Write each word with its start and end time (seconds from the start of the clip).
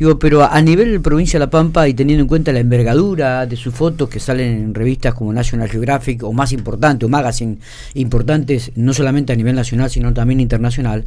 Digo, 0.00 0.18
pero 0.18 0.50
a 0.50 0.62
nivel 0.62 1.02
provincia 1.02 1.38
de 1.38 1.44
La 1.44 1.50
Pampa 1.50 1.86
y 1.86 1.92
teniendo 1.92 2.22
en 2.22 2.26
cuenta 2.26 2.52
la 2.52 2.60
envergadura 2.60 3.44
de 3.44 3.54
sus 3.54 3.74
fotos 3.74 4.08
que 4.08 4.18
salen 4.18 4.48
en 4.48 4.74
revistas 4.74 5.12
como 5.12 5.30
National 5.30 5.68
Geographic 5.68 6.22
o 6.22 6.32
más 6.32 6.52
importante, 6.52 7.04
o 7.04 7.10
magazine 7.10 7.58
importantes, 7.92 8.72
no 8.76 8.94
solamente 8.94 9.34
a 9.34 9.36
nivel 9.36 9.54
nacional, 9.54 9.90
sino 9.90 10.14
también 10.14 10.40
internacional, 10.40 11.04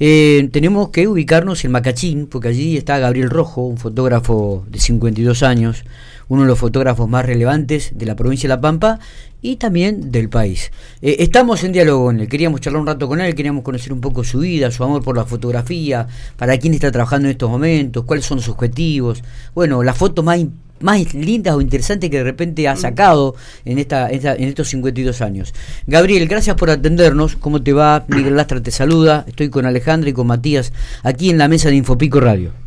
eh, 0.00 0.48
tenemos 0.50 0.88
que 0.88 1.06
ubicarnos 1.06 1.64
en 1.64 1.70
Macachín, 1.70 2.26
porque 2.26 2.48
allí 2.48 2.76
está 2.76 2.98
Gabriel 2.98 3.30
Rojo, 3.30 3.62
un 3.62 3.78
fotógrafo 3.78 4.66
de 4.68 4.80
52 4.80 5.44
años, 5.44 5.84
uno 6.32 6.42
de 6.42 6.48
los 6.48 6.58
fotógrafos 6.58 7.06
más 7.10 7.26
relevantes 7.26 7.90
de 7.94 8.06
la 8.06 8.16
provincia 8.16 8.48
de 8.48 8.54
La 8.54 8.60
Pampa 8.62 8.98
y 9.42 9.56
también 9.56 10.10
del 10.10 10.30
país. 10.30 10.70
Eh, 11.02 11.16
estamos 11.18 11.62
en 11.62 11.72
diálogo 11.72 12.06
con 12.06 12.20
él, 12.20 12.26
queríamos 12.26 12.62
charlar 12.62 12.80
un 12.80 12.86
rato 12.86 13.06
con 13.06 13.20
él, 13.20 13.34
queríamos 13.34 13.62
conocer 13.62 13.92
un 13.92 14.00
poco 14.00 14.24
su 14.24 14.38
vida, 14.38 14.70
su 14.70 14.82
amor 14.82 15.02
por 15.02 15.14
la 15.14 15.26
fotografía, 15.26 16.06
para 16.38 16.56
quién 16.56 16.72
está 16.72 16.90
trabajando 16.90 17.28
en 17.28 17.32
estos 17.32 17.50
momentos, 17.50 18.04
cuáles 18.04 18.24
son 18.24 18.38
sus 18.38 18.54
objetivos, 18.54 19.22
bueno, 19.54 19.82
la 19.82 19.92
foto 19.92 20.22
más, 20.22 20.40
más 20.80 21.12
lindas 21.12 21.54
o 21.54 21.60
interesantes 21.60 22.08
que 22.08 22.16
de 22.16 22.24
repente 22.24 22.66
ha 22.66 22.76
sacado 22.76 23.34
en, 23.66 23.78
esta, 23.78 24.08
en 24.08 24.48
estos 24.48 24.68
52 24.68 25.20
años. 25.20 25.52
Gabriel, 25.86 26.26
gracias 26.28 26.56
por 26.56 26.70
atendernos, 26.70 27.36
¿cómo 27.36 27.62
te 27.62 27.74
va? 27.74 28.06
Miguel 28.08 28.36
Lastra 28.36 28.62
te 28.62 28.70
saluda, 28.70 29.26
estoy 29.28 29.50
con 29.50 29.66
Alejandro 29.66 30.08
y 30.08 30.14
con 30.14 30.28
Matías 30.28 30.72
aquí 31.02 31.28
en 31.28 31.36
la 31.36 31.48
mesa 31.48 31.68
de 31.68 31.76
Infopico 31.76 32.20
Radio. 32.20 32.61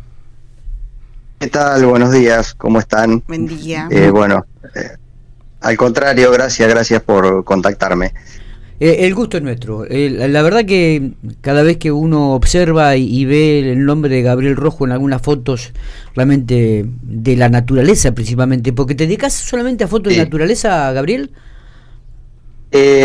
¿Qué 1.38 1.48
tal? 1.48 1.84
Buenos 1.84 2.12
días, 2.12 2.54
¿cómo 2.54 2.78
están? 2.78 3.22
Buen 3.26 3.46
día. 3.46 3.88
Eh, 3.90 4.08
bueno, 4.08 4.46
eh, 4.74 4.96
al 5.60 5.76
contrario, 5.76 6.30
gracias, 6.30 6.66
gracias 6.66 7.02
por 7.02 7.44
contactarme. 7.44 8.14
Eh, 8.80 8.96
el 9.00 9.14
gusto 9.14 9.36
es 9.36 9.42
nuestro. 9.42 9.84
la 9.84 10.42
verdad 10.42 10.64
que 10.64 11.12
cada 11.42 11.62
vez 11.62 11.76
que 11.76 11.92
uno 11.92 12.32
observa 12.32 12.96
y, 12.96 13.26
ve 13.26 13.70
el 13.70 13.84
nombre 13.84 14.14
de 14.14 14.22
Gabriel 14.22 14.56
Rojo 14.56 14.86
en 14.86 14.92
algunas 14.92 15.20
fotos, 15.20 15.74
realmente 16.14 16.86
de 17.02 17.36
la 17.36 17.50
naturaleza 17.50 18.12
principalmente, 18.12 18.72
porque 18.72 18.94
te 18.94 19.04
dedicas 19.04 19.34
solamente 19.34 19.84
a 19.84 19.88
fotos 19.88 20.14
de 20.14 20.18
naturaleza, 20.20 20.90
Gabriel. 20.92 21.32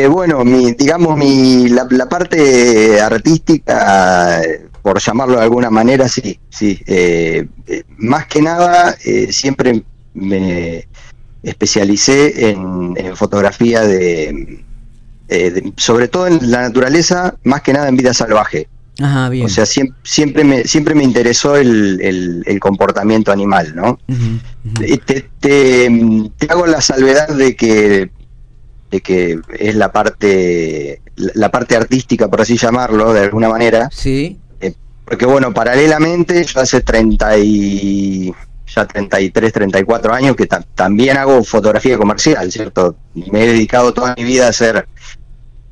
bueno, 0.09 0.45
mi, 0.45 0.71
digamos, 0.71 1.17
mi, 1.17 1.67
la, 1.67 1.85
la 1.89 2.07
parte 2.07 3.01
artística 3.01 4.41
por 4.81 4.99
llamarlo 4.99 5.37
de 5.37 5.43
alguna 5.43 5.69
manera, 5.69 6.07
sí, 6.07 6.39
sí. 6.49 6.81
Eh, 6.85 7.47
eh, 7.67 7.83
más 7.97 8.25
que 8.27 8.41
nada, 8.41 8.95
eh, 9.05 9.31
siempre 9.31 9.83
me 10.13 10.87
especialicé 11.43 12.49
en, 12.49 13.15
fotografía 13.15 13.81
de, 13.81 14.63
sobre 15.77 16.07
todo 16.07 16.27
en 16.27 16.51
la 16.51 16.61
naturaleza, 16.61 17.35
más 17.43 17.61
que 17.61 17.73
nada 17.73 17.87
en 17.87 17.97
vida 17.97 18.13
salvaje. 18.13 18.67
Ajá, 18.99 19.29
bien. 19.29 19.45
O 19.45 19.49
sea, 19.49 19.65
siempre, 19.65 20.43
me, 20.43 20.63
siempre 20.65 20.93
me 20.93 21.03
interesó 21.03 21.55
el, 21.55 22.59
comportamiento 22.59 23.31
animal, 23.31 23.73
¿no? 23.75 23.99
Te, 25.05 25.29
te, 25.39 26.49
hago 26.49 26.67
la 26.67 26.81
salvedad 26.81 27.29
de 27.29 27.55
que 27.55 28.11
de 28.91 28.99
que 28.99 29.39
es 29.57 29.75
la 29.75 29.91
parte 29.91 31.01
la 31.15 31.49
parte 31.49 31.77
artística 31.77 32.27
por 32.27 32.41
así 32.41 32.57
llamarlo 32.57 33.13
de 33.13 33.21
alguna 33.21 33.47
manera 33.47 33.89
sí 33.89 34.37
porque 35.11 35.25
bueno, 35.25 35.53
paralelamente 35.53 36.41
yo 36.45 36.61
hace 36.61 36.79
30 36.79 37.37
y 37.39 38.33
ya 38.73 38.85
33, 38.87 39.51
34 39.51 40.13
años 40.13 40.37
que 40.37 40.47
también 40.73 41.17
hago 41.17 41.43
fotografía 41.43 41.97
comercial, 41.97 42.49
¿cierto? 42.49 42.95
Me 43.13 43.43
he 43.43 43.47
dedicado 43.47 43.93
toda 43.93 44.15
mi 44.17 44.23
vida 44.23 44.45
a 44.45 44.51
hacer 44.51 44.87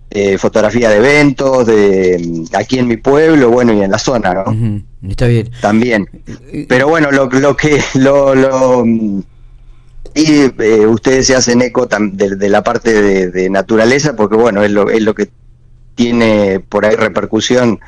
eh, 0.09 0.37
fotografía 0.37 0.89
de 0.89 0.97
eventos, 0.97 1.65
de 1.67 2.47
aquí 2.53 2.79
en 2.79 2.87
mi 2.89 2.97
pueblo, 2.97 3.49
bueno, 3.49 3.71
y 3.71 3.81
en 3.81 3.89
la 3.91 3.97
zona, 3.97 4.33
¿no? 4.33 4.83
Está 5.07 5.27
bien. 5.27 5.49
También. 5.61 6.09
Pero 6.67 6.89
bueno, 6.89 7.09
lo, 7.09 7.27
lo 7.27 7.55
que 7.55 7.81
lo, 7.93 8.35
lo 8.35 8.83
y 8.85 10.51
eh, 10.59 10.85
ustedes 10.85 11.27
se 11.27 11.35
hacen 11.37 11.61
eco 11.61 11.87
de, 11.87 12.49
la 12.49 12.61
parte 12.61 13.01
de, 13.01 13.31
de, 13.31 13.49
naturaleza, 13.49 14.17
porque 14.17 14.35
bueno, 14.35 14.65
es 14.65 14.71
lo, 14.71 14.89
es 14.89 15.01
lo 15.01 15.15
que 15.15 15.29
tiene 15.95 16.59
por 16.59 16.85
ahí 16.85 16.97
repercusión 16.97 17.79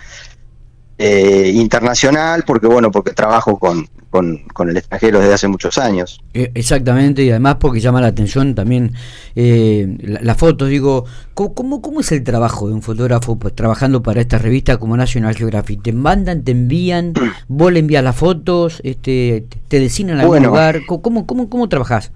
eh, 1.04 1.52
internacional, 1.56 2.44
porque 2.46 2.68
bueno, 2.68 2.92
porque 2.92 3.12
trabajo 3.12 3.58
con, 3.58 3.88
con, 4.12 4.70
el 4.70 4.78
extranjero 4.78 5.20
desde 5.20 5.34
hace 5.34 5.48
muchos 5.48 5.80
años. 5.80 6.22
Eh, 6.36 6.52
exactamente, 6.54 7.24
y 7.24 7.32
además 7.32 7.56
porque 7.60 7.80
llama 7.80 8.02
la 8.02 8.08
atención 8.08 8.54
también 8.54 8.94
eh, 9.36 9.98
las 10.00 10.38
fotos. 10.38 10.70
Digo, 10.70 11.06
¿cómo, 11.34 11.82
¿cómo 11.82 12.02
es 12.02 12.12
el 12.12 12.24
trabajo 12.24 12.68
de 12.68 12.76
un 12.76 12.84
fotógrafo 12.84 13.40
pues, 13.40 13.56
trabajando 13.56 14.04
para 14.04 14.22
esta 14.22 14.38
revista 14.38 14.78
como 14.78 14.96
National 14.96 15.36
Geographic? 15.36 15.82
¿Te 15.82 15.92
mandan, 15.92 16.44
te 16.44 16.52
envían, 16.52 17.14
vos 17.48 17.72
le 17.72 17.80
envías 17.80 18.04
las 18.04 18.16
fotos, 18.16 18.80
este, 18.84 19.46
te 19.70 19.80
designan 19.80 20.20
algún 20.20 20.44
lugar? 20.44 20.82
¿Cómo, 20.86 21.26
cómo, 21.26 21.50
cómo 21.50 21.68
trabajás? 21.68 22.12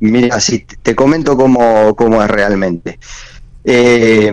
Mira, 0.00 0.40
sí, 0.40 0.64
te 0.82 0.94
comento 0.94 1.36
cómo, 1.36 1.94
cómo 1.94 2.22
es 2.22 2.30
realmente. 2.30 2.98
Eh, 3.64 4.32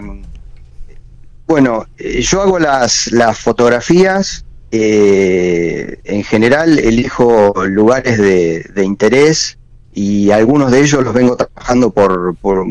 bueno, 1.46 1.86
eh, 1.98 2.22
yo 2.22 2.42
hago 2.42 2.60
las, 2.60 3.12
las 3.12 3.40
fotografías, 3.40 4.46
eh, 4.72 6.00
en 6.04 6.24
general 6.24 6.80
elijo 6.80 7.54
lugares 7.68 8.18
de, 8.18 8.84
interés 8.84 9.60
y 9.94 10.32
algunos 10.32 10.72
de 10.72 10.82
ellos 10.82 11.04
los 11.04 11.14
vengo 11.14 11.36
trabajando 11.36 11.92
por, 11.92 12.36
por 12.38 12.66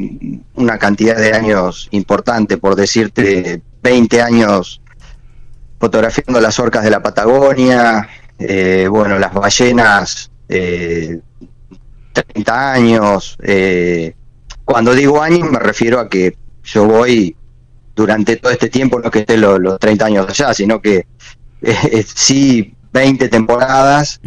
una 0.54 0.78
cantidad 0.78 1.16
de 1.16 1.32
años 1.32 1.88
importante, 1.92 2.56
por 2.56 2.74
decirte 2.74 3.62
20 3.82 4.22
años 4.22 4.80
fotografiando 5.78 6.40
las 6.40 6.58
orcas 6.58 6.82
de 6.82 6.90
la 6.90 7.02
Patagonia, 7.02 8.08
eh, 8.38 8.88
bueno, 8.90 9.18
las 9.18 9.32
ballenas, 9.32 10.30
30 10.48 12.72
años. 12.72 13.38
cuando 14.64 14.94
digo 14.94 15.22
años 15.22 15.50
me 15.50 15.58
refiero 15.58 16.00
a 16.00 16.08
que 16.08 16.36
yo 16.64 16.86
voy 16.86 17.36
durante 17.94 18.36
todo 18.36 18.52
este 18.52 18.68
tiempo, 18.68 19.00
no 19.00 19.10
que 19.10 19.20
esté 19.20 19.36
los, 19.36 19.78
30 19.78 20.06
años 20.06 20.26
allá, 20.28 20.54
sino 20.54 20.80
que 20.80 21.06
eh, 21.62 22.04
sí 22.14 22.74
20 22.92 23.28
temporadas 23.28 24.20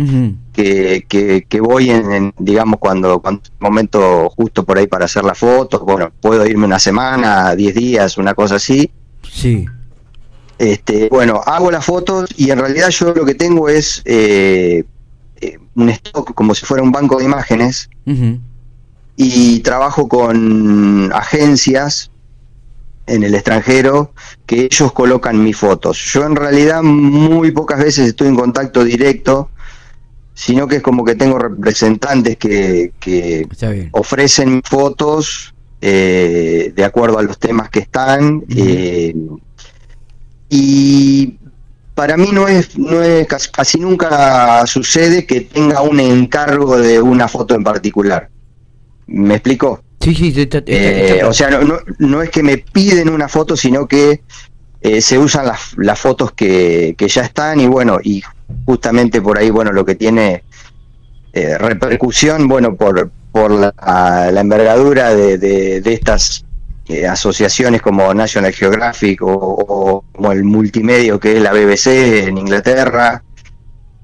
que, 0.53 1.05
que, 1.47 1.61
voy 1.61 1.91
en, 1.91 2.33
digamos, 2.39 2.79
cuando, 2.79 3.19
cuando 3.19 3.43
momento 3.59 4.29
justo 4.31 4.63
por 4.63 4.77
ahí 4.77 4.87
para 4.87 5.05
hacer 5.05 5.23
las 5.23 5.37
fotos, 5.37 5.81
bueno, 5.81 6.11
puedo 6.19 6.45
irme 6.47 6.65
una 6.65 6.79
semana, 6.79 7.55
10 7.55 7.75
días, 7.75 8.17
una 8.17 8.33
cosa 8.33 8.55
así. 8.55 8.89
Sí. 9.21 9.67
Este, 10.57 11.09
bueno, 11.09 11.41
hago 11.45 11.69
las 11.69 11.85
fotos 11.85 12.29
y 12.37 12.49
en 12.49 12.59
realidad 12.59 12.89
yo 12.89 13.13
lo 13.13 13.25
que 13.25 13.35
tengo 13.35 13.69
es 13.69 14.01
eh, 14.05 14.83
eh, 15.41 15.59
un 15.75 15.89
stock 15.89 16.33
como 16.33 16.55
si 16.55 16.65
fuera 16.65 16.81
un 16.81 16.91
banco 16.91 17.19
de 17.19 17.25
imágenes 17.25 17.89
y 19.17 19.59
trabajo 19.59 20.07
con 20.07 21.11
agencias 21.13 22.09
en 23.07 23.23
el 23.23 23.35
extranjero 23.35 24.11
que 24.45 24.65
ellos 24.65 24.91
colocan 24.91 25.43
mis 25.43 25.57
fotos. 25.57 25.97
Yo 26.13 26.25
en 26.25 26.35
realidad 26.35 26.81
muy 26.83 27.51
pocas 27.51 27.79
veces 27.79 28.09
estoy 28.09 28.27
en 28.27 28.35
contacto 28.35 28.83
directo, 28.83 29.49
sino 30.33 30.67
que 30.67 30.77
es 30.77 30.81
como 30.81 31.05
que 31.05 31.15
tengo 31.15 31.39
representantes 31.39 32.37
que, 32.37 32.91
ofrecen 33.91 34.61
fotos 34.63 35.53
eh, 35.81 36.73
de 36.75 36.83
acuerdo 36.83 37.19
a 37.19 37.23
los 37.23 37.39
temas 37.39 37.69
que 37.69 37.79
están. 37.79 38.43
Eh, 38.49 39.15
y 40.49 41.37
para 41.93 42.17
mí 42.17 42.29
no 42.31 42.47
es, 42.47 42.77
no 42.77 43.01
es 43.01 43.27
casi 43.27 43.79
nunca 43.79 44.65
sucede 44.67 45.25
que 45.25 45.41
tenga 45.41 45.81
un 45.81 45.99
encargo 45.99 46.77
de 46.77 47.01
una 47.01 47.27
foto 47.27 47.55
en 47.55 47.63
particular. 47.63 48.29
¿Me 49.07 49.35
explico? 49.35 49.84
Sí, 50.05 50.33
eh, 50.67 51.23
o 51.25 51.33
sea, 51.33 51.49
no, 51.49 51.79
no, 51.97 52.21
es 52.21 52.29
que 52.29 52.43
me 52.43 52.59
piden 52.59 53.09
una 53.09 53.27
foto, 53.27 53.57
sino 53.57 53.87
que 53.87 54.21
eh, 54.81 55.01
se 55.01 55.17
usan 55.17 55.47
las, 55.47 55.75
las 55.77 55.99
fotos 55.99 56.31
que, 56.33 56.93
que, 56.95 57.07
ya 57.07 57.23
están 57.23 57.59
y 57.59 57.65
bueno, 57.65 57.97
y 58.03 58.21
justamente 58.67 59.19
por 59.19 59.39
ahí, 59.39 59.49
bueno, 59.49 59.71
lo 59.71 59.83
que 59.83 59.95
tiene 59.95 60.43
eh, 61.33 61.57
repercusión, 61.57 62.47
bueno, 62.47 62.75
por, 62.75 63.09
por 63.31 63.49
la, 63.49 64.29
envergadura 64.39 65.15
de, 65.15 65.39
de, 65.39 65.93
estas 65.93 66.45
asociaciones 67.09 67.81
como 67.81 68.13
National 68.13 68.53
Geographic 68.53 69.23
o, 69.23 70.05
como 70.13 70.31
el 70.31 70.43
multimedio 70.43 71.19
que 71.19 71.37
es 71.37 71.41
la 71.41 71.51
BBC 71.51 72.27
en 72.27 72.37
Inglaterra. 72.37 73.23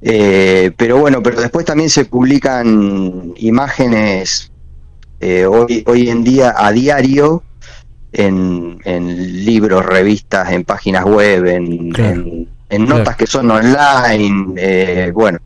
pero 0.01 0.97
bueno, 0.97 1.21
pero 1.21 1.41
después 1.41 1.63
también 1.63 1.91
se 1.91 2.05
publican 2.05 3.33
imágenes 3.35 4.50
eh, 5.21 5.45
hoy, 5.45 5.83
hoy 5.85 6.09
en 6.09 6.23
día 6.23 6.55
a 6.57 6.71
diario 6.71 7.43
en, 8.11 9.45
libros, 9.45 9.85
revistas, 9.85 10.51
en 10.51 10.63
páginas 10.63 11.05
web, 11.05 11.45
en, 11.45 12.47
en, 12.69 12.85
notas 12.85 13.15
que 13.15 13.27
son 13.27 13.49
online, 13.51 14.53
eh, 14.57 15.11
bueno. 15.13 15.39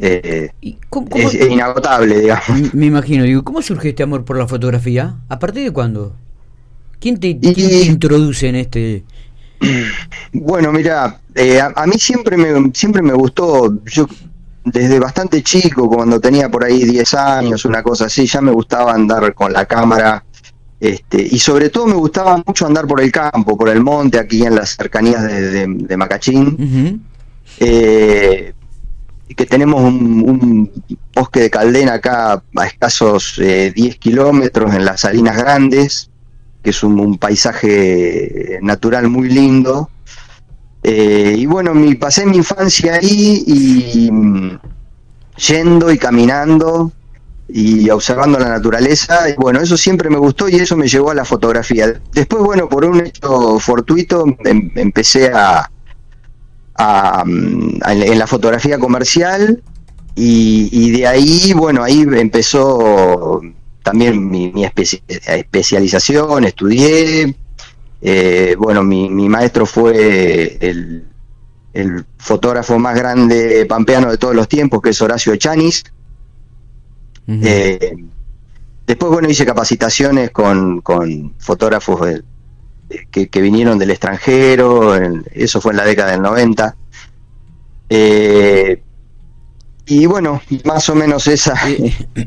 Eh, 0.00 0.50
es, 0.60 1.50
inagotable, 1.50 2.20
digamos. 2.20 2.74
Me, 2.74 2.86
imagino, 2.86 3.24
digo, 3.24 3.42
¿cómo 3.42 3.62
surge 3.62 3.90
este 3.90 4.02
amor 4.02 4.24
por 4.24 4.36
la 4.36 4.46
fotografía? 4.46 5.16
¿A 5.28 5.38
partir 5.38 5.64
de 5.64 5.72
cuándo? 5.72 6.14
¿Quién 7.00 7.18
te, 7.18 7.28
introduce 7.28 8.48
en 8.48 8.56
este 8.56 9.04
Bueno, 10.32 10.72
mira, 10.72 11.20
eh, 11.34 11.60
a, 11.60 11.86
mí 11.86 11.98
siempre 11.98 12.36
me, 12.36 12.70
siempre 12.74 13.02
me 13.02 13.12
gustó, 13.12 13.82
yo 13.84 14.08
desde 14.72 14.98
bastante 14.98 15.42
chico, 15.42 15.88
cuando 15.88 16.20
tenía 16.20 16.48
por 16.48 16.64
ahí 16.64 16.84
10 16.84 17.14
años, 17.14 17.64
una 17.64 17.82
cosa 17.82 18.06
así, 18.06 18.26
ya 18.26 18.40
me 18.40 18.52
gustaba 18.52 18.92
andar 18.92 19.34
con 19.34 19.52
la 19.52 19.66
cámara. 19.66 20.24
Este, 20.80 21.20
y 21.20 21.38
sobre 21.38 21.70
todo 21.70 21.86
me 21.86 21.94
gustaba 21.94 22.40
mucho 22.46 22.66
andar 22.66 22.86
por 22.86 23.00
el 23.00 23.10
campo, 23.10 23.56
por 23.56 23.68
el 23.68 23.82
monte, 23.82 24.18
aquí 24.18 24.44
en 24.44 24.54
las 24.54 24.76
cercanías 24.76 25.24
de, 25.24 25.96
Macachín. 25.96 27.04
Eh, 27.60 28.52
que 29.34 29.46
tenemos 29.46 29.82
un, 29.82 30.70
bosque 31.14 31.40
de 31.40 31.50
caldena 31.50 31.94
acá 31.94 32.42
a 32.56 32.66
escasos 32.66 33.34
10 33.38 33.76
eh, 33.76 33.98
kilómetros 33.98 34.74
en 34.74 34.84
las 34.84 35.00
Salinas 35.00 35.36
Grandes, 35.36 36.10
que 36.62 36.70
es 36.70 36.82
un, 36.82 37.18
paisaje 37.18 38.58
natural 38.62 39.08
muy 39.08 39.28
lindo. 39.28 39.90
Eh, 40.90 41.34
y 41.36 41.44
bueno, 41.44 41.74
mi, 41.74 41.96
pasé 41.96 42.24
mi 42.24 42.38
infancia 42.38 42.94
ahí 42.94 43.44
y 43.46 44.10
mm, 44.10 44.58
yendo 45.36 45.92
y 45.92 45.98
caminando 45.98 46.90
y 47.46 47.90
observando 47.90 48.38
la 48.38 48.48
naturaleza. 48.48 49.28
Y 49.28 49.34
bueno, 49.34 49.60
eso 49.60 49.76
siempre 49.76 50.08
me 50.08 50.16
gustó 50.16 50.48
y 50.48 50.54
eso 50.54 50.78
me 50.78 50.88
llevó 50.88 51.10
a 51.10 51.14
la 51.14 51.26
fotografía. 51.26 52.00
Después, 52.14 52.42
bueno, 52.42 52.70
por 52.70 52.86
un 52.86 53.04
hecho 53.04 53.58
fortuito, 53.58 54.24
em, 54.46 54.70
empecé 54.76 55.30
a, 55.34 55.70
en 56.78 58.18
la 58.18 58.26
fotografía 58.26 58.78
comercial 58.78 59.62
y, 60.14 60.90
de 60.92 61.06
ahí, 61.06 61.52
bueno, 61.52 61.82
ahí 61.82 62.06
empezó 62.14 63.42
también 63.82 64.26
mi, 64.30 64.52
especialización, 65.26 66.44
estudié, 66.44 67.36
eh, 68.00 68.54
bueno, 68.58 68.82
mi, 68.82 69.08
maestro 69.28 69.66
fue 69.66 70.58
el, 70.60 71.04
fotógrafo 72.16 72.78
más 72.78 72.96
grande 72.96 73.64
pampeano 73.66 74.10
de 74.10 74.18
todos 74.18 74.34
los 74.34 74.48
tiempos, 74.48 74.82
que 74.82 74.90
es 74.90 75.02
Horacio 75.02 75.32
Echanis. 75.32 75.84
Eh, 77.28 77.94
después, 78.86 79.12
bueno, 79.12 79.28
hice 79.28 79.44
capacitaciones 79.44 80.30
con, 80.30 80.80
con 80.80 81.34
fotógrafos 81.38 82.00
que, 83.10 83.40
vinieron 83.40 83.78
del 83.78 83.90
extranjero, 83.90 84.94
eso 85.32 85.60
fue 85.60 85.72
en 85.72 85.76
la 85.76 85.84
década 85.84 86.12
del 86.12 86.22
90. 86.22 86.76
Eh, 87.90 88.82
y 89.88 90.06
bueno, 90.06 90.42
más 90.64 90.88
o 90.90 90.94
menos 90.94 91.26
esa, 91.26 91.54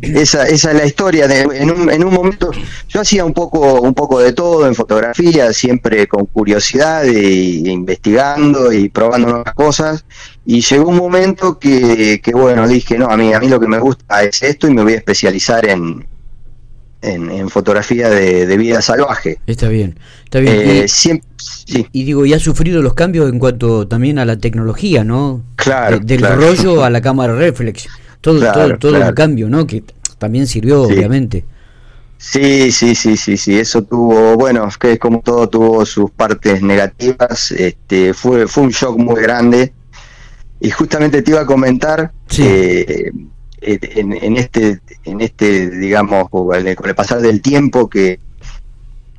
esa, 0.02 0.48
esa 0.48 0.72
es 0.72 0.78
la 0.78 0.86
historia. 0.86 1.28
De, 1.28 1.42
en, 1.42 1.72
un, 1.72 1.92
en 1.92 2.04
un 2.04 2.14
momento 2.14 2.52
yo 2.90 3.02
hacía 3.02 3.24
un 3.24 3.34
poco, 3.34 3.82
un 3.82 3.94
poco 3.94 4.20
de 4.20 4.34
todo 4.34 4.66
en 4.68 4.74
fotografía, 4.74 5.54
siempre 5.54 6.08
con 6.08 6.26
curiosidad 6.26 7.06
e, 7.06 7.62
investigando 7.66 8.72
y 8.74 8.90
probando 8.90 9.30
nuevas 9.30 9.54
cosas. 9.54 10.06
Y 10.44 10.62
llegó 10.62 10.90
un 10.90 10.98
momento 10.98 11.60
que, 11.60 12.20
que, 12.22 12.32
bueno, 12.32 12.68
dije, 12.68 12.98
no, 12.98 13.06
a 13.06 13.16
mí, 13.16 13.32
a 13.32 13.40
mí 13.40 13.48
lo 13.48 13.60
que 13.60 13.68
me 13.68 13.80
gusta 13.80 14.24
es 14.24 14.42
esto 14.42 14.68
y 14.68 14.74
me 14.74 14.82
voy 14.82 14.94
a 14.94 14.98
especializar 14.98 15.68
en, 15.68 16.08
en, 17.02 17.50
fotografía 17.50 18.10
de, 18.10 18.58
vida 18.58 18.82
salvaje. 18.82 19.40
Está 19.48 19.68
bien, 19.70 19.98
está 20.24 20.40
bien. 20.40 20.56
Eh, 20.58 20.86
y, 21.66 21.88
y, 21.92 22.04
digo, 22.04 22.26
y 22.26 22.34
ha 22.34 22.40
sufrido 22.40 22.82
los 22.82 22.94
cambios 22.94 23.30
en 23.30 23.40
cuanto 23.40 23.88
también 23.88 24.20
a 24.20 24.26
la 24.26 24.38
tecnología, 24.38 25.04
¿no? 25.04 25.42
Claro. 25.56 26.00
del 26.00 26.22
rollo 26.22 26.84
a 26.84 26.90
la 26.90 27.02
cámara 27.02 27.34
reflex. 27.36 27.88
Todo, 28.22 28.40
todo, 28.52 28.78
todo 28.78 28.98
el 28.98 29.14
cambio, 29.14 29.50
¿no? 29.50 29.66
Que 29.66 29.84
también 30.20 30.46
sirvió, 30.46 30.84
obviamente. 30.84 31.46
Sí, 32.20 32.72
sí, 32.72 32.94
sí, 32.94 33.18
sí, 33.18 33.36
sí, 33.36 33.58
eso 33.58 33.82
tuvo, 33.82 34.36
bueno, 34.36 34.70
que 34.80 35.00
como 35.00 35.22
todo 35.22 35.50
tuvo 35.50 35.84
sus 35.88 36.12
partes 36.12 36.62
negativas, 36.62 37.52
este, 37.52 38.14
fue, 38.14 38.46
fue 38.48 38.64
un 38.64 38.70
shock 38.70 38.96
muy 39.00 39.20
grande. 39.20 39.74
Y 40.60 40.70
justamente 40.70 41.24
te 41.24 41.32
iba 41.32 41.42
a 41.42 41.46
comentar, 41.48 42.12
sí. 42.28 42.44
Eh, 42.46 43.12
en, 43.62 44.38
este, 44.38 44.80
en 45.06 45.22
este, 45.22 45.70
digamos, 45.70 46.30
con 46.30 46.56
el, 46.56 46.76
pasar 46.96 47.22
del 47.22 47.42
tiempo 47.42 47.90
que 47.90 48.20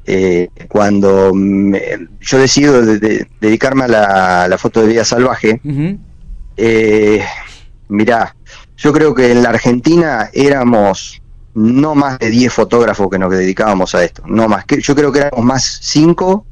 eh, 0.04 0.48
cuando 0.68 1.32
yo 1.32 2.38
decido 2.38 2.82
dedicarme 2.82 3.84
a 3.84 4.48
la, 4.48 4.58
foto 4.58 4.82
de 4.82 4.88
vida 4.88 5.04
salvaje, 5.04 5.60
eh, 6.56 7.24
mirá, 7.88 8.34
yo 8.76 8.92
creo 8.92 9.14
que 9.14 9.32
en 9.32 9.42
la 9.42 9.50
Argentina 9.50 10.30
éramos 10.32 11.20
no 11.54 11.94
más 11.94 12.18
de 12.18 12.30
10 12.30 12.52
fotógrafos 12.52 13.08
que 13.10 13.18
nos 13.18 13.30
dedicábamos 13.30 13.94
a 13.94 14.04
esto, 14.04 14.22
no 14.26 14.48
más, 14.48 14.64
que 14.64 14.80
yo 14.80 14.94
creo 14.94 15.12
que 15.12 15.20
éramos 15.20 15.44
más 15.44 15.78
5 15.82 16.46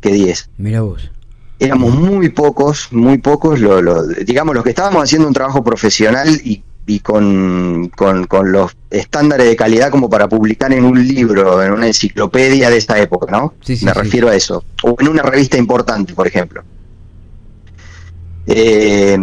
que 0.00 0.12
10. 0.12 0.50
Mira 0.58 0.82
vos 0.82 1.10
éramos 1.58 1.94
muy 1.94 2.28
pocos, 2.28 2.88
muy 2.90 3.18
pocos, 3.18 3.60
lo, 3.60 4.06
digamos, 4.06 4.54
los 4.54 4.64
que 4.64 4.70
estábamos 4.70 5.04
haciendo 5.04 5.26
un 5.26 5.34
trabajo 5.34 5.64
profesional 5.64 6.28
y 6.44 6.62
y 6.86 7.00
con, 7.00 7.90
con, 7.96 8.52
los 8.52 8.76
estándares 8.90 9.46
de 9.46 9.56
calidad 9.56 9.90
como 9.90 10.08
para 10.08 10.28
publicar 10.28 10.72
en 10.72 10.84
un 10.84 11.06
libro, 11.06 11.62
en 11.62 11.72
una 11.72 11.88
enciclopedia 11.88 12.70
de 12.70 12.76
esta 12.76 12.98
época, 13.00 13.30
¿no? 13.30 13.54
Me 13.82 13.92
refiero 13.92 14.28
a 14.28 14.36
eso. 14.36 14.64
O 14.84 14.96
en 14.98 15.08
una 15.08 15.22
revista 15.22 15.58
importante, 15.58 16.14
por 16.14 16.28
ejemplo. 16.28 16.62
Eh, 18.46 19.18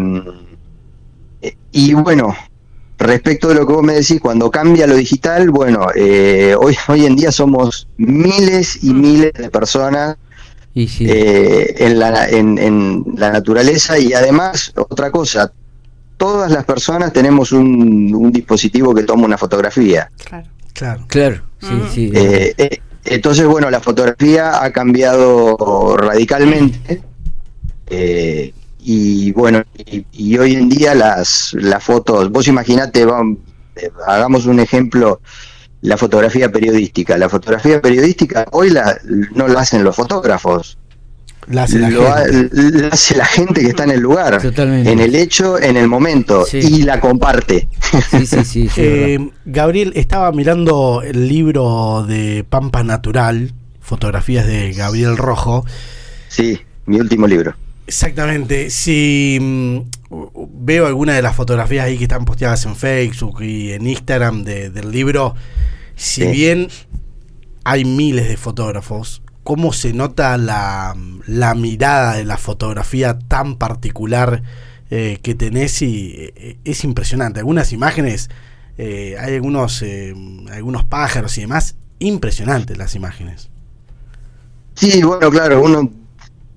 y 1.72 1.94
bueno, 1.94 2.36
respecto 2.98 3.48
de 3.48 3.56
lo 3.56 3.66
que 3.66 3.74
vos 3.74 3.84
me 3.84 3.94
decís, 3.94 4.20
cuando 4.20 4.52
cambia 4.52 4.86
lo 4.86 4.96
digital, 4.96 5.50
bueno, 5.50 5.88
eh, 5.96 6.56
hoy, 6.60 6.76
hoy 6.90 7.06
en 7.06 7.16
día 7.16 7.32
somos 7.32 7.88
miles 7.98 8.84
y 8.84 8.94
mm. 8.94 9.02
miles 9.02 9.34
de 9.34 9.50
personas 9.50 10.18
eh, 10.76 11.76
en, 11.78 12.00
la, 12.00 12.28
en, 12.30 12.58
en 12.58 13.06
la 13.16 13.32
naturaleza 13.32 13.98
y 13.98 14.14
además, 14.14 14.74
otra 14.76 15.12
cosa, 15.12 15.54
todas 16.18 16.52
las 16.52 16.66
personas 16.66 17.14
tenemos 17.14 17.52
un, 17.52 18.32
dispositivo 18.32 18.94
que 18.94 19.04
toma 19.04 19.26
una 19.26 19.38
fotografía. 19.38 20.10
Claro, 20.24 20.48
claro, 20.74 21.06
claro. 21.08 21.42
Sí, 21.60 21.82
sí. 21.94 22.12
Eh, 22.14 22.54
eh, 22.58 22.82
entonces, 23.06 23.46
bueno, 23.46 23.70
la 23.70 23.80
fotografía 23.80 24.64
ha 24.64 24.72
cambiado 24.72 25.96
radicalmente. 25.98 27.02
Eh, 27.88 28.54
y 28.80 29.32
bueno, 29.32 29.64
y, 30.12 30.38
hoy 30.38 30.56
en 30.56 30.70
día 30.70 30.94
las, 30.94 31.54
las 31.54 31.84
fotos, 31.84 32.30
vos 32.32 32.48
imaginate, 32.48 33.06
hagamos 34.08 34.46
un 34.46 34.60
ejemplo, 34.60 35.22
la 35.82 35.98
fotografía 35.98 36.52
periodística. 36.52 37.18
La 37.18 37.30
fotografía 37.30 37.82
periodística 37.82 38.46
hoy 38.52 38.70
la, 38.70 38.98
no 39.36 39.48
la 39.48 39.62
hacen 39.62 39.84
los 39.84 39.96
fotógrafos, 39.96 40.78
la 41.48 41.64
hace 41.64 41.80
la, 41.80 43.26
gente. 43.26 43.62
que 43.62 43.68
está 43.68 43.84
en 43.84 43.92
el 43.92 44.00
lugar, 44.00 44.40
en 44.44 45.00
el 45.00 45.16
hecho, 45.16 45.60
en 45.60 45.78
el 45.78 45.88
momento, 45.88 46.46
y 46.52 46.84
la 46.84 47.00
comparte. 47.00 47.68
Eh, 48.76 49.30
Gabriel, 49.46 49.94
estaba 49.96 50.32
mirando 50.32 51.02
el 51.04 51.28
libro 51.28 52.06
de 52.08 52.44
Pampa 52.48 52.84
Natural, 52.84 53.54
fotografías 53.80 54.48
de 54.48 54.74
Gabriel 54.74 55.18
Rojo. 55.18 55.66
Sí, 56.28 56.60
mi 56.86 57.00
último 57.00 57.28
libro. 57.28 57.56
Exactamente. 57.86 58.70
Si 58.70 59.38
mm, 59.40 59.78
veo 60.66 60.88
alguna 60.88 61.14
de 61.14 61.22
las 61.22 61.36
fotografías 61.36 61.86
ahí 61.86 61.98
que 61.98 62.06
están 62.06 62.26
posteadas 62.26 62.66
en 62.66 62.76
Facebook 62.76 63.42
y 63.44 63.72
en 63.72 63.88
Instagram 63.88 64.44
del 64.44 64.92
libro, 64.92 65.36
si 65.96 66.26
bien 66.28 66.70
hay 67.64 67.86
miles 67.86 68.28
de 68.28 68.38
fotógrafos, 68.38 69.22
cómo 69.44 69.74
se 69.74 69.94
nota 69.94 70.38
la, 70.38 70.96
mirada 71.56 72.16
de 72.16 72.26
la 72.26 72.38
fotografía 72.38 73.20
tan 73.20 73.56
particular 73.56 74.44
eh, 74.90 75.20
que 75.22 75.36
tenés 75.36 75.82
y 75.82 76.14
eh, 76.36 76.58
es 76.64 76.84
impresionante. 76.84 77.40
Algunas 77.40 77.74
imágenes, 77.74 78.30
eh, 78.78 79.16
hay 79.20 79.36
algunos, 79.36 79.84
algunos 80.52 80.84
pájaros 80.86 81.38
y 81.38 81.42
demás, 81.42 81.76
impresionantes 82.00 82.78
las 82.78 82.96
imágenes. 82.96 83.50
Sí, 84.76 85.04
bueno, 85.04 85.30
claro, 85.30 85.62
uno 85.62 85.92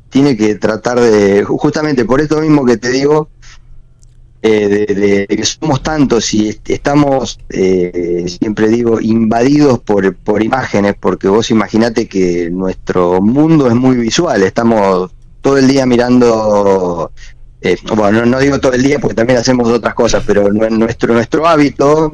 tiene 0.09 0.37
que 0.37 0.55
tratar 0.55 1.01
de, 1.01 1.45
justamente 1.45 2.05
por 2.05 2.21
esto 2.21 2.41
mismo 2.41 2.65
que 2.65 2.77
te 2.77 2.91
digo, 2.91 3.29
eh, 4.49 5.27
de, 5.29 5.37
que 5.37 5.45
somos 5.45 5.83
tantos 5.83 6.33
y 6.33 6.57
estamos, 6.67 7.41
eh, 7.49 8.25
siempre 8.29 8.69
digo, 8.69 9.01
invadidos 9.01 9.81
por, 9.81 10.15
por 10.15 10.41
imágenes, 10.41 10.95
porque 11.01 11.27
vos 11.27 11.51
imaginate 11.51 12.07
que 12.07 12.49
nuestro 12.51 13.21
mundo 13.21 13.67
es 13.67 13.75
muy 13.75 13.97
visual, 13.97 14.45
estamos 14.45 15.11
todo 15.41 15.59
el 15.59 15.67
día 15.67 15.85
mirando, 15.85 17.11
eh, 17.61 17.77
bueno, 17.97 18.25
no, 18.25 18.39
digo 18.39 18.61
todo 18.61 18.75
el 18.75 18.85
día 18.85 19.01
porque 19.01 19.17
también 19.17 19.41
hacemos 19.41 19.69
otras 19.69 19.95
cosas, 19.95 20.23
pero 20.25 20.53
nuestro, 20.53 21.13
nuestro 21.13 21.45
hábito, 21.45 22.13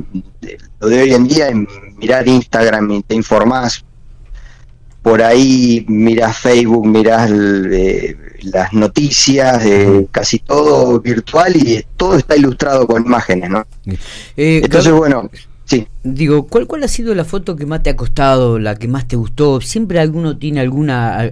lo 0.81 0.89
de 0.89 1.03
hoy 1.03 1.13
en 1.13 1.29
día, 1.29 1.49
es 1.49 1.57
mirar 1.99 2.27
Instagram 2.27 2.91
y 2.93 3.03
te 3.03 3.15
informás 3.15 3.85
por 5.03 5.23
ahí 5.23 5.85
mirás 5.89 6.39
Facebook, 6.39 6.87
mirás 6.87 7.31
eh, 7.31 8.17
las 8.45 8.73
noticias, 8.73 9.65
eh, 9.67 10.07
casi 10.11 10.39
todo 10.39 11.01
virtual 11.01 11.57
y 11.57 11.85
todo 11.97 12.17
está 12.17 12.37
ilustrado 12.37 12.87
con 12.87 13.05
imágenes, 13.05 13.51
¿no? 13.51 13.67
Eh, 14.37 14.61
Entonces, 14.65 14.93
bueno, 14.93 15.29
Sí. 15.65 15.87
Digo, 16.03 16.49
¿cuál, 16.49 16.67
¿cuál 16.67 16.83
ha 16.83 16.89
sido 16.89 17.15
la 17.15 17.25
foto 17.25 17.57
que 17.57 17.65
más 17.65 17.83
te 17.83 17.89
ha 17.89 17.97
costado, 17.97 18.59
la 18.59 18.75
que 18.75 18.89
más 18.89 19.09
te 19.09 19.17
gustó? 19.17 19.61
Siempre 19.61 20.01
alguno 20.01 20.37
tiene 20.37 20.61
alguna... 20.61 21.25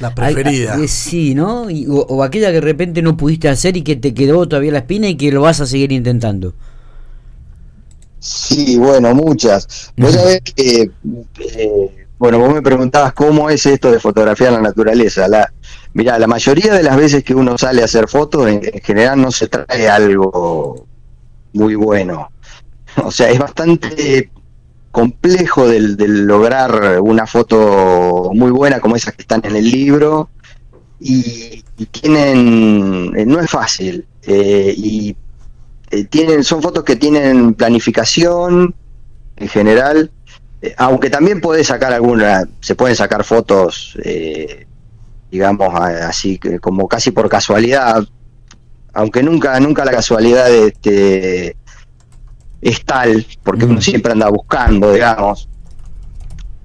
la 0.00 0.14
preferida. 0.14 0.78
sí, 0.86 1.34
¿no? 1.34 1.66
o, 1.88 2.22
aquella 2.22 2.48
que 2.48 2.54
de 2.54 2.60
repente 2.60 3.02
no 3.02 3.16
pudiste 3.16 3.48
hacer 3.48 3.76
y 3.76 3.82
que 3.82 3.96
te 3.96 4.14
quedó 4.14 4.46
todavía 4.46 4.70
la 4.72 4.78
espina 4.80 5.08
y 5.08 5.16
que 5.16 5.32
lo 5.32 5.40
vas 5.40 5.60
a 5.60 5.66
seguir 5.66 5.90
intentando. 5.90 6.54
Sí, 8.20 8.76
bueno, 8.76 9.12
muchas. 9.12 9.92
Vos 9.96 10.12
sabés 10.12 10.42
que... 10.42 10.90
Bueno, 12.22 12.38
vos 12.38 12.54
me 12.54 12.62
preguntabas 12.62 13.14
cómo 13.14 13.50
es 13.50 13.66
esto 13.66 13.90
de 13.90 13.98
fotografiar 13.98 14.52
la 14.52 14.60
naturaleza. 14.60 15.26
La, 15.26 15.52
mira, 15.92 16.20
la 16.20 16.28
mayoría 16.28 16.72
de 16.72 16.84
las 16.84 16.96
veces 16.96 17.24
que 17.24 17.34
uno 17.34 17.58
sale 17.58 17.82
a 17.82 17.86
hacer 17.86 18.06
fotos, 18.06 18.46
en 18.46 18.62
general 18.80 19.20
no 19.20 19.32
se 19.32 19.48
trae 19.48 19.88
algo 19.88 20.86
muy 21.52 21.74
bueno 21.74 22.30
O 23.04 23.10
sea, 23.10 23.28
es 23.28 23.40
bastante 23.40 24.30
complejo 24.92 25.66
del, 25.66 25.96
lograr 26.24 27.00
una 27.00 27.26
foto 27.26 28.30
muy 28.32 28.52
buena 28.52 28.78
como 28.78 28.94
esas 28.94 29.14
que 29.14 29.22
están 29.22 29.40
en 29.42 29.56
el 29.56 29.68
libro 29.68 30.30
y, 31.00 31.64
tienen 31.90 33.12
eh, 33.16 33.26
no 33.26 33.40
es 33.40 33.50
fácil 33.50 34.06
eh, 34.22 34.72
y 34.76 35.16
eh, 35.90 36.04
tienen 36.04 36.44
son 36.44 36.62
fotos 36.62 36.84
que 36.84 36.94
tienen 36.94 37.54
planificación 37.54 38.76
en 39.34 39.48
general 39.48 40.12
aunque 40.76 41.10
también 41.10 41.40
puede 41.40 41.64
sacar 41.64 41.92
alguna 41.92 42.48
se 42.60 42.74
pueden 42.74 42.96
sacar 42.96 43.24
fotos 43.24 43.98
digamos 45.30 45.74
así 45.80 46.38
como 46.60 46.86
casi 46.86 47.10
por 47.10 47.28
casualidad 47.28 48.04
aunque 48.92 49.22
nunca 49.22 49.58
nunca 49.58 49.84
la 49.84 49.92
casualidad 49.92 50.50
este 50.52 51.56
es 52.62 52.84
tal, 52.84 53.26
porque 53.42 53.64
uno 53.64 53.80
siempre 53.80 54.12
anda 54.12 54.28
buscando, 54.28 54.92
digamos. 54.92 55.48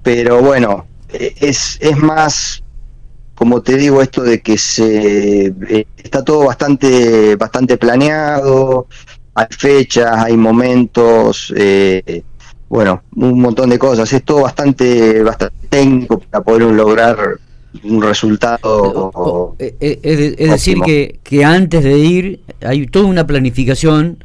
Pero 0.02 0.40
bueno, 0.40 0.86
e, 1.08 1.34
es, 1.40 1.76
es 1.80 1.96
más, 1.98 2.62
como 3.34 3.60
te 3.60 3.76
digo, 3.76 4.00
esto 4.00 4.22
de 4.22 4.40
que 4.40 4.56
se 4.56 5.46
eh, 5.46 5.86
está 5.96 6.24
todo 6.24 6.46
bastante, 6.46 7.34
bastante 7.36 7.76
planeado, 7.76 8.86
hay 9.34 9.46
fechas, 9.50 10.24
hay 10.24 10.36
momentos, 10.36 11.52
eh, 11.56 12.22
bueno, 12.68 13.02
un 13.16 13.40
montón 13.40 13.70
de 13.70 13.78
cosas. 13.78 14.12
Es 14.12 14.22
todo 14.22 14.42
bastante, 14.42 15.22
bastante 15.22 15.56
técnico 15.68 16.18
para 16.18 16.44
poder 16.44 16.62
lograr 16.62 17.38
un 17.84 18.02
resultado. 18.02 19.56
Eh, 19.58 19.76
es, 20.38 20.50
decir, 20.50 20.78
que, 20.84 21.20
que 21.22 21.44
antes 21.44 21.82
de 21.82 21.98
ir 21.98 22.40
hay 22.60 22.86
toda 22.86 23.06
una 23.06 23.26
planificación 23.26 24.22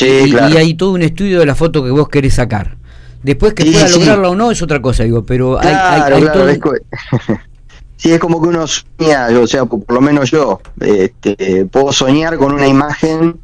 y, 0.00 0.34
hay 0.34 0.74
todo 0.74 0.92
un 0.92 1.02
estudio 1.02 1.40
de 1.40 1.46
la 1.46 1.54
foto 1.54 1.84
que 1.84 1.90
vos 1.90 2.08
querés 2.08 2.34
sacar. 2.34 2.76
Después 3.22 3.54
que 3.54 3.64
pueda 3.64 3.88
lograrla 3.88 4.28
o 4.28 4.34
no 4.34 4.50
es 4.50 4.60
otra 4.60 4.82
cosa, 4.82 5.04
digo, 5.04 5.24
pero 5.24 5.58
hay, 5.58 6.24
todo... 6.26 6.48
es 6.48 6.60
sí, 7.96 8.12
es 8.12 8.18
como 8.18 8.42
que 8.42 8.48
uno 8.48 8.66
sueña, 8.66 9.28
o 9.40 9.46
sea, 9.46 9.64
por 9.64 9.90
lo 9.92 10.00
menos 10.00 10.30
yo, 10.30 10.60
este, 10.80 11.64
puedo 11.66 11.90
soñar 11.92 12.36
con 12.36 12.52
una 12.52 12.66
imagen 12.66 13.38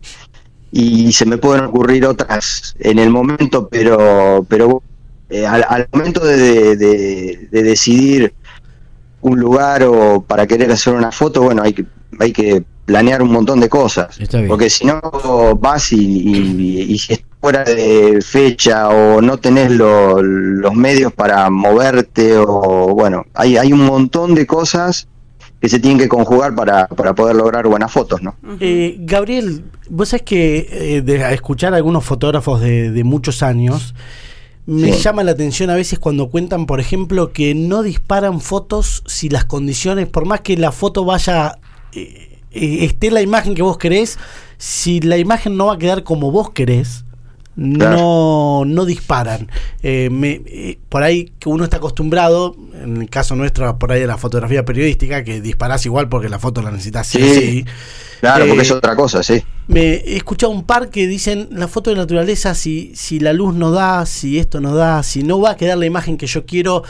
y 0.73 1.13
se 1.13 1.27
me 1.27 1.39
pueden 1.39 1.65
ocurrir 1.65 2.07
otras 2.07 2.75
en 2.79 2.99
el 2.99 3.11
momento, 3.11 3.69
pero 3.69 4.45
pero 4.49 4.83
eh, 5.29 5.47
al, 5.47 5.89
momento 5.93 6.25
de, 6.25 6.77
de, 6.77 7.49
decidir 7.51 8.33
un 9.21 9.39
lugar 9.39 9.83
o 9.85 10.23
para 10.23 10.47
querer 10.47 10.71
hacer 10.71 10.95
una 10.95 11.13
foto, 11.13 11.43
bueno, 11.43 11.63
hay 11.63 11.73
que 11.73 11.85
hay 12.19 12.33
que 12.33 12.65
planear 12.85 13.23
un 13.23 13.31
montón 13.31 13.61
de 13.61 13.69
cosas. 13.69 14.19
Porque 14.49 14.69
si 14.69 14.85
no 14.85 15.01
vas 15.61 15.93
y, 15.93 16.99
si 16.99 17.13
es 17.13 17.25
fuera 17.41 17.65
de 17.65 18.21
fecha 18.21 18.89
o 18.89 19.21
no 19.21 19.39
tenés 19.39 19.71
los 19.71 20.75
medios 20.75 21.13
para 21.13 21.49
moverte 21.51 22.37
o 22.37 22.95
bueno, 22.95 23.25
hay, 23.35 23.57
hay 23.57 23.73
un 23.73 23.87
montón 23.87 24.35
de 24.35 24.47
cosas 24.47 25.07
que 25.61 25.69
se 25.69 25.79
tienen 25.79 25.99
que 25.99 26.09
conjugar 26.09 26.55
para, 26.55 26.87
para 26.89 27.15
poder 27.15 27.37
lograr 27.37 27.67
buenas 27.67 27.93
fotos, 27.93 28.23
¿no? 28.23 28.35
Eh, 28.61 28.97
Gabriel, 29.01 29.65
vos 29.91 30.09
sabés 30.09 30.23
que 30.23 30.69
eh, 30.71 31.03
de 31.03 31.35
escuchar 31.35 31.75
a 31.75 31.77
algunos 31.77 32.05
fotógrafos 32.05 32.61
de, 32.61 33.03
muchos 33.05 33.43
años, 33.43 33.95
me 34.67 34.93
llama 34.93 35.25
la 35.25 35.33
atención 35.33 35.69
a 35.69 35.75
veces 35.75 35.99
cuando 35.99 36.31
cuentan, 36.31 36.67
por 36.67 36.81
ejemplo, 36.81 37.33
que 37.33 37.55
no 37.55 37.83
disparan 37.83 38.41
fotos 38.41 39.03
si 39.07 39.29
las 39.29 39.45
condiciones, 39.45 40.07
por 40.07 40.27
más 40.27 40.41
que 40.41 40.57
la 40.57 40.73
foto 40.73 41.05
vaya 41.05 41.59
eh, 41.93 42.39
eh, 42.53 42.85
esté 42.85 43.11
la 43.11 43.21
imagen 43.21 43.55
que 43.55 43.63
vos 43.63 43.79
querés, 43.79 44.19
si 44.59 45.01
la 45.01 45.19
imagen 45.19 45.57
no 45.57 45.67
va 45.67 45.75
a 45.75 45.79
quedar 45.79 46.03
como 46.05 46.31
vos 46.31 46.51
querés, 46.51 47.05
no, 47.61 48.65
no 48.65 48.87
disparan. 48.87 49.51
Eh, 49.83 50.09
eh, 50.47 50.79
por 50.89 51.03
ahí 51.03 51.31
que 51.39 51.51
uno 51.51 51.65
está 51.65 51.77
acostumbrado, 51.77 52.57
en 52.83 53.03
el 53.03 53.11
caso 53.11 53.37
nuestro, 53.37 53.79
por 53.79 53.93
ahí 53.93 54.01
de 54.01 54.07
la 54.07 54.17
fotografía 54.17 54.65
periodística, 54.65 55.23
que 55.25 55.43
disparás 55.43 55.85
igual 55.85 56.09
porque 56.09 56.31
la 56.31 56.39
foto 56.39 56.63
la 56.63 56.71
necesitas 56.71 57.07
sí. 57.07 57.67
Claro, 58.21 58.47
porque 58.47 58.63
es 58.63 58.71
otra 58.71 58.97
cosa, 58.97 59.23
sí. 59.23 59.43
Me 59.67 59.97
he 59.97 60.17
escuchado 60.17 60.53
un 60.53 60.65
par 60.65 60.89
que 60.89 61.07
dicen 61.07 61.49
la 61.51 61.69
foto 61.69 61.91
de 61.91 61.97
naturaleza, 61.97 62.55
si, 62.55 62.93
si 62.95 63.21
la 63.21 63.35
luz 63.35 63.55
no 63.55 63.73
da, 63.73 64.07
si 64.07 64.39
esto 64.39 64.63
no 64.63 64.75
da, 64.75 65.03
si 65.03 65.23
no 65.23 65.39
va 65.39 65.51
a 65.51 65.57
quedar 65.57 65.77
la 65.77 65.87
imagen 65.87 66.17
que 66.17 66.27
yo 66.27 66.47
quiero, 66.47 66.83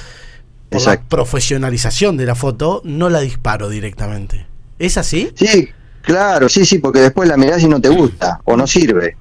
por 0.69 0.83
la 0.83 1.01
profesionalización 1.01 2.17
de 2.17 2.27
la 2.27 2.37
foto, 2.37 2.81
no 2.85 3.11
la 3.11 3.19
disparo 3.21 3.69
directamente. 3.69 4.47
¿Es 4.79 4.97
así? 4.97 5.33
Sí, 5.35 5.69
claro, 6.03 6.49
sí, 6.49 6.65
sí, 6.65 6.79
porque 6.79 7.01
después 7.01 7.29
la 7.29 7.37
mirás 7.37 7.61
y 7.65 7.67
no 7.67 7.81
te 7.81 7.89
gusta 7.89 8.41
o 8.45 8.57
no 8.57 8.69
sirve. 8.69 9.17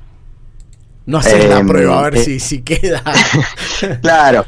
No 1.10 1.18
haces 1.18 1.50
la 1.50 1.58
em, 1.58 1.68
prueba, 1.68 2.00
a 2.00 2.10
ver 2.10 2.18
eh, 2.18 2.40
si, 2.40 2.62
queda. 2.62 3.02
claro, 4.02 4.46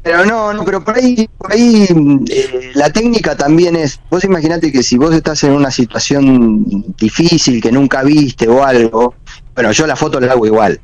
pero 0.00 0.24
no, 0.24 0.52
no, 0.52 0.64
pero 0.64 0.84
por 0.84 0.96
ahí, 0.96 1.28
por 1.36 1.52
ahí 1.52 1.88
eh, 2.30 2.70
la 2.74 2.92
técnica 2.92 3.36
también 3.36 3.74
es, 3.74 3.98
vos 4.08 4.22
imaginate 4.22 4.70
que 4.70 4.84
si 4.84 4.96
vos 4.96 5.12
estás 5.12 5.42
en 5.42 5.50
una 5.52 5.72
situación 5.72 6.94
difícil 6.96 7.60
que 7.60 7.72
nunca 7.72 8.04
viste 8.04 8.46
o 8.46 8.62
algo, 8.62 9.14
bueno, 9.54 9.72
yo 9.72 9.88
la 9.88 9.96
foto 9.96 10.20
la 10.20 10.32
hago 10.32 10.46
igual, 10.46 10.80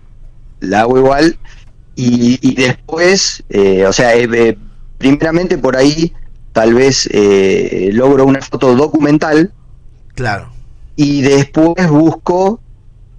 la 0.59 0.81
hago 0.81 0.99
igual 0.99 1.39
y, 1.95 2.55
después, 2.55 3.45
eh, 3.51 3.87
o 3.87 3.93
sea, 3.93 4.13
primeramente 4.99 5.59
por 5.59 5.77
ahí 5.77 6.13
tal 6.53 6.75
vez 6.75 7.09
logro 7.93 8.27
una 8.27 8.41
foto 8.41 8.75
documental 8.75 9.53
Claro. 10.15 10.51
Y 10.97 11.23
después 11.23 11.89
busco 11.89 12.60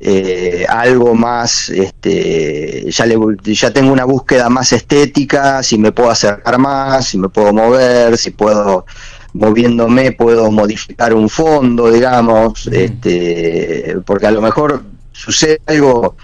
eh, 0.03 0.65
algo 0.67 1.13
más, 1.13 1.69
este, 1.69 2.89
ya, 2.89 3.05
le, 3.05 3.15
ya 3.43 3.71
tengo 3.71 3.93
una 3.93 4.05
búsqueda 4.05 4.49
más 4.49 4.73
estética, 4.73 5.61
si 5.61 5.77
me 5.77 5.91
puedo 5.91 6.09
acercar 6.09 6.57
más, 6.57 7.07
si 7.07 7.19
me 7.19 7.29
puedo 7.29 7.53
mover, 7.53 8.17
si 8.17 8.31
puedo, 8.31 8.85
moviéndome, 9.33 10.11
puedo 10.13 10.49
modificar 10.51 11.13
un 11.13 11.29
fondo, 11.29 11.91
digamos, 11.91 12.65
este, 12.67 13.97
porque 14.03 14.25
a 14.25 14.31
lo 14.31 14.41
mejor 14.41 14.81
sucede 15.11 15.61
algo 15.67 16.15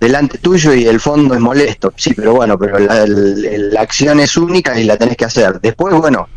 delante 0.00 0.38
tuyo 0.38 0.72
y 0.72 0.86
el 0.86 0.98
fondo 0.98 1.34
es 1.34 1.40
molesto, 1.40 1.92
sí, 1.96 2.14
pero 2.14 2.34
bueno, 2.34 2.58
pero 2.58 2.78
la, 2.78 3.04
la 3.06 3.80
acción 3.82 4.20
es 4.20 4.38
única 4.38 4.80
y 4.80 4.84
la 4.84 4.96
tenés 4.96 5.18
que 5.18 5.26
hacer. 5.26 5.60
Después, 5.60 5.94
bueno, 5.94 6.28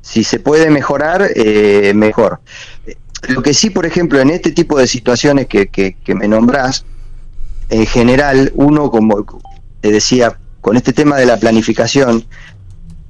si 0.00 0.24
se 0.24 0.40
puede 0.40 0.70
mejorar, 0.70 1.30
eh, 1.34 1.92
mejor. 1.94 2.40
Lo 3.26 3.42
que 3.42 3.52
sí, 3.52 3.70
por 3.70 3.86
ejemplo, 3.86 4.20
en 4.20 4.30
este 4.30 4.52
tipo 4.52 4.78
de 4.78 4.86
situaciones 4.86 5.46
que, 5.46 5.68
que, 5.68 6.14
me 6.14 6.28
nombrás, 6.28 6.84
en 7.68 7.86
general, 7.86 8.52
uno, 8.54 8.90
como 8.90 9.26
te 9.80 9.90
decía, 9.90 10.38
con 10.60 10.76
este 10.76 10.92
tema 10.92 11.16
de 11.16 11.26
la 11.26 11.36
planificación, 11.36 12.24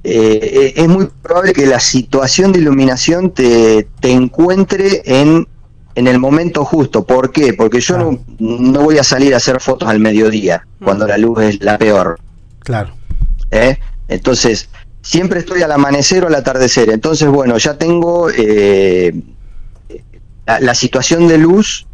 eh, 0.03 0.73
es 0.75 0.87
muy 0.87 1.09
probable 1.21 1.53
que 1.53 1.65
la 1.65 1.79
situación 1.79 2.51
de 2.51 2.59
iluminación 2.59 3.31
te, 3.31 3.87
te 3.99 4.11
encuentre 4.11 5.01
en, 5.05 5.47
en, 5.95 6.07
el 6.07 6.19
momento 6.19 6.65
justo. 6.65 7.05
¿Por 7.05 7.31
qué? 7.31 7.53
Porque 7.53 7.81
yo 7.81 7.97
no, 7.97 8.19
no, 8.39 8.81
voy 8.81 8.97
a 8.97 9.03
salir 9.03 9.33
a 9.33 9.37
hacer 9.37 9.59
fotos 9.59 9.89
al 9.89 9.99
mediodía, 9.99 10.65
cuando 10.83 11.05
la 11.05 11.17
luz 11.17 11.41
es 11.41 11.63
la 11.63 11.77
peor. 11.77 12.19
Claro. 12.59 12.93
¿Eh? 13.51 13.77
Entonces, 14.07 14.69
siempre 15.01 15.39
estoy 15.39 15.61
al 15.61 15.71
amanecer 15.71 16.23
o 16.23 16.27
al 16.27 16.35
atardecer. 16.35 16.89
Entonces, 16.89 17.27
bueno, 17.27 17.57
ya 17.57 17.77
tengo 17.77 18.29
eh, 18.29 19.13
la, 20.59 20.73
situación 20.73 21.27
de 21.27 21.37
luz 21.37 21.85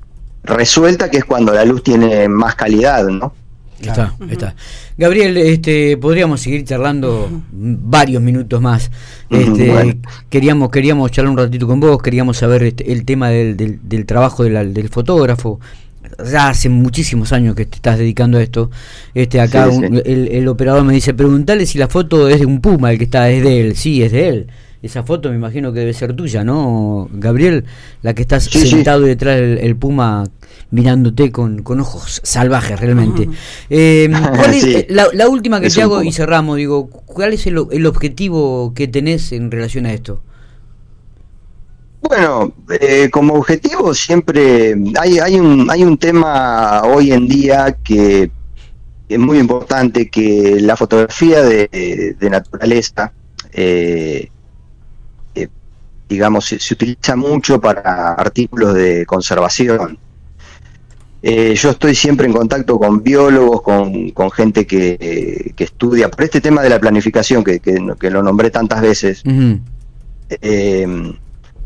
resuelta, 0.43 1.09
que 1.09 1.17
es 1.17 1.25
cuando 1.25 1.53
la 1.53 1.65
luz 1.65 1.83
tiene 1.83 2.27
más 2.29 2.55
calidad, 2.55 3.05
¿no? 3.07 3.33
Está, 3.79 4.15
está. 4.29 4.55
Gabriel, 4.97 5.35
este, 5.37 5.97
podríamos 5.97 6.39
seguir 6.39 6.63
charlando 6.63 7.29
varios 7.51 8.21
minutos 8.21 8.61
más. 8.61 8.89
Este, 9.29 9.97
Queríamos, 10.29 10.69
queríamos 10.69 11.11
charlar 11.11 11.31
un 11.31 11.37
ratito 11.37 11.67
con 11.67 11.79
vos, 11.81 12.01
queríamos 12.01 12.37
saber 12.37 12.63
este, 12.63 12.91
el 12.91 13.03
tema 13.03 13.29
del, 13.29 13.57
del, 13.57 14.05
trabajo 14.05 14.43
del 14.43 14.89
fotógrafo, 14.89 15.59
ya 16.31 16.49
hace 16.49 16.69
muchísimos 16.69 17.31
años 17.33 17.55
que 17.55 17.65
te 17.65 17.75
estás 17.75 17.97
dedicando 17.97 18.37
a 18.37 18.43
esto. 18.43 18.71
Este 19.13 19.41
acá 19.41 19.69
el, 20.05 20.47
operador 20.47 20.83
me 20.83 20.93
dice, 20.93 21.13
preguntale 21.13 21.65
si 21.65 21.77
la 21.77 21.87
foto 21.87 22.29
es 22.29 22.39
de 22.39 22.45
un 22.45 22.61
puma, 22.61 22.91
el 22.91 22.97
que 22.97 23.05
está 23.05 23.29
es 23.29 23.43
de 23.43 23.61
él. 23.61 23.75
Sí, 23.75 24.03
es 24.03 24.11
de 24.11 24.27
él. 24.29 24.47
Esa 24.85 25.03
foto 25.03 25.29
me 25.29 25.35
imagino 25.35 25.73
que 25.73 25.79
debe 25.79 25.93
ser 25.93 26.13
tuya, 26.13 26.43
¿no, 26.43 27.09
Gabriel? 27.11 27.65
La 28.03 28.13
que 28.13 28.21
estás 28.21 28.43
sentado 28.43 29.01
detrás 29.01 29.37
del 29.37 29.57
el 29.57 29.75
puma 29.75 30.25
mirándote 30.69 31.31
con, 31.31 31.63
con 31.63 31.79
ojos 31.79 32.21
salvajes 32.23 32.79
realmente. 32.79 33.27
Eh, 33.69 34.09
¿cuál 34.11 34.53
es, 34.53 34.85
la, 35.13 35.27
última 35.27 35.59
que 35.59 35.69
te 35.69 35.81
hago 35.81 36.03
y 36.03 36.11
cerramos, 36.11 36.57
digo, 36.57 36.87
¿cuál 36.87 37.33
es 37.33 37.47
el, 37.47 37.65
el, 37.71 37.85
objetivo 37.85 38.73
que 38.75 38.87
tenés 38.87 39.31
en 39.31 39.49
relación 39.49 39.85
a 39.87 39.93
esto? 39.93 40.21
Bueno, 42.01 42.53
eh, 42.79 43.09
como 43.11 43.33
objetivo 43.33 43.93
siempre 43.95 44.75
hay, 44.99 45.17
hay, 45.17 45.39
un, 45.39 45.67
hay 45.71 45.83
un 45.83 45.97
tema 45.97 46.83
hoy 46.83 47.11
en 47.11 47.27
día 47.27 47.75
que 47.83 48.29
es 49.09 49.19
muy 49.19 49.39
importante, 49.39 50.09
que 50.09 50.59
la 50.61 50.75
fotografía 50.75 51.41
de, 51.41 52.15
naturaleza, 52.21 53.13
eh, 53.53 54.27
eh, 54.27 54.29
digamos, 56.07 56.45
se, 56.45 56.73
utiliza 56.73 57.15
mucho 57.15 57.59
para 57.59 58.13
artículos 58.13 58.73
de 58.73 59.05
conservación. 59.05 59.97
yo 61.21 61.69
estoy 61.71 61.95
siempre 61.95 62.27
en 62.27 62.33
contacto 62.33 62.77
con 62.77 63.01
biólogos, 63.01 63.61
con, 63.61 64.09
con 64.11 64.29
gente 64.31 64.67
que, 64.67 65.53
que, 65.55 65.63
estudia, 65.63 66.09
por 66.09 66.23
este 66.23 66.41
tema 66.41 66.61
de 66.61 66.69
la 66.69 66.79
planificación 66.79 67.43
que, 67.43 67.59
que, 67.59 68.09
lo 68.09 68.21
nombré 68.21 68.51
tantas 68.51 68.81
veces 68.81 69.23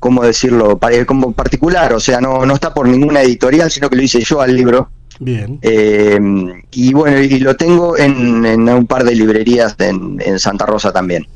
¿cómo 0.00 0.24
decirlo? 0.24 0.80
Como 1.06 1.32
particular, 1.32 1.92
o 1.92 2.00
sea, 2.00 2.20
no, 2.22 2.46
no 2.46 2.54
está 2.54 2.72
por 2.72 2.88
ninguna 2.88 3.20
editorial, 3.20 3.70
sino 3.70 3.90
que 3.90 3.96
lo 3.96 4.02
hice 4.02 4.20
yo 4.20 4.40
al 4.40 4.56
libro. 4.56 4.88
Bien. 5.20 5.58
Eh, 5.60 6.18
y 6.72 6.92
bueno, 6.94 7.20
y 7.20 7.38
lo 7.38 7.54
tengo 7.54 7.98
en, 7.98 8.46
en 8.46 8.68
un 8.68 8.86
par 8.86 9.04
de 9.04 9.14
librerías 9.14 9.76
en, 9.78 10.20
en 10.24 10.38
Santa 10.38 10.64
Rosa 10.64 10.90
también 10.90 11.26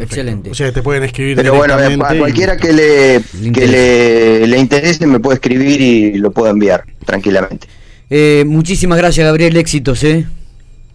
excelente. 0.00 0.50
O 0.50 0.54
sea, 0.54 0.72
te 0.72 0.82
pueden 0.82 1.04
escribir. 1.04 1.36
Pero 1.36 1.54
bueno, 1.54 1.74
a 1.74 2.16
cualquiera 2.16 2.56
que, 2.56 2.72
le, 2.72 3.22
que 3.52 3.66
le, 3.66 4.46
le, 4.46 4.58
interese 4.58 5.06
me 5.06 5.20
puede 5.20 5.36
escribir 5.36 5.80
y 5.80 6.14
lo 6.18 6.30
puedo 6.30 6.50
enviar 6.50 6.84
tranquilamente. 7.04 7.66
Eh, 8.10 8.44
muchísimas 8.46 8.98
gracias, 8.98 9.26
Gabriel. 9.26 9.56
Éxitos, 9.56 10.02
¿eh? 10.04 10.26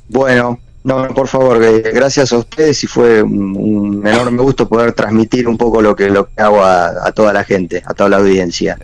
Bueno, 0.09 0.59
no, 0.83 1.07
por 1.13 1.27
favor, 1.27 1.59
gracias 1.93 2.31
a 2.31 2.37
ustedes 2.37 2.83
y 2.83 2.87
fue 2.87 3.21
un, 3.21 4.05
enorme 4.05 4.41
gusto 4.41 4.69
poder 4.69 4.93
transmitir 4.93 5.47
un 5.47 5.57
poco 5.57 5.81
lo 5.81 5.95
que, 5.95 6.09
lo 6.09 6.29
que 6.29 6.41
hago 6.41 6.63
a, 6.63 7.07
a 7.07 7.11
toda 7.11 7.33
la 7.33 7.43
gente, 7.43 7.83
a 7.85 7.93
toda 7.93 8.09
la 8.09 8.17
audiencia. 8.17 8.75